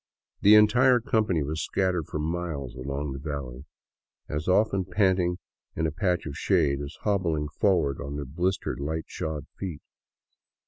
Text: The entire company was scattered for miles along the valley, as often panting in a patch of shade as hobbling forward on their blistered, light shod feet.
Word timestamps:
The 0.41 0.55
entire 0.55 0.99
company 0.99 1.43
was 1.43 1.61
scattered 1.61 2.07
for 2.07 2.17
miles 2.17 2.73
along 2.73 3.11
the 3.11 3.19
valley, 3.19 3.65
as 4.27 4.47
often 4.47 4.83
panting 4.83 5.37
in 5.75 5.85
a 5.85 5.91
patch 5.91 6.25
of 6.25 6.35
shade 6.35 6.81
as 6.81 6.97
hobbling 7.01 7.49
forward 7.49 8.01
on 8.01 8.15
their 8.15 8.25
blistered, 8.25 8.79
light 8.79 9.05
shod 9.05 9.45
feet. 9.59 9.83